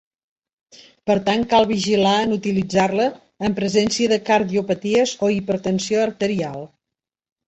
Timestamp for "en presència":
3.49-4.13